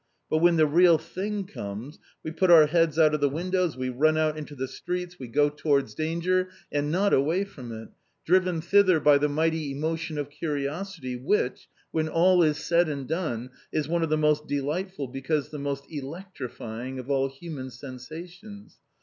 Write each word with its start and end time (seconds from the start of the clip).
But 0.31 0.39
when 0.39 0.55
the 0.55 0.65
real 0.65 0.97
thing 0.97 1.45
comes 1.45 1.99
we 2.23 2.31
put 2.31 2.49
our 2.49 2.65
heads 2.65 2.97
out 2.97 3.13
of 3.13 3.21
the 3.21 3.29
windows, 3.29 3.77
we 3.77 3.89
run 3.89 4.17
out 4.17 4.35
into 4.35 4.55
the 4.55 4.67
streets, 4.67 5.19
we 5.19 5.27
go 5.27 5.47
towards 5.47 5.93
danger 5.93 6.49
and 6.71 6.89
not 6.89 7.13
away 7.13 7.43
from 7.43 7.71
it, 7.71 7.89
driven 8.25 8.61
thither 8.61 8.99
by 8.99 9.19
the 9.19 9.29
mighty 9.29 9.69
emotion 9.71 10.17
of 10.17 10.31
Curiosity, 10.31 11.15
which, 11.17 11.69
when 11.91 12.07
all 12.09 12.41
is 12.41 12.57
said 12.57 12.89
and 12.89 13.07
done, 13.07 13.51
is 13.71 13.87
one 13.87 14.01
of 14.01 14.09
the 14.09 14.17
most 14.17 14.47
delightful 14.47 15.07
because 15.07 15.49
the 15.49 15.59
most 15.59 15.85
electrifying 15.87 16.97
of 16.97 17.11
all 17.11 17.29
human 17.29 17.69
sensations. 17.69 18.79